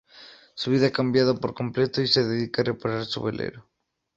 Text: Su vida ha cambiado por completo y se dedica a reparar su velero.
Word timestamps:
Su 0.55 0.71
vida 0.71 0.87
ha 0.87 0.91
cambiado 0.91 1.39
por 1.39 1.53
completo 1.53 2.01
y 2.01 2.07
se 2.07 2.23
dedica 2.25 2.63
a 2.63 2.65
reparar 2.65 3.05
su 3.05 3.21
velero. 3.21 3.69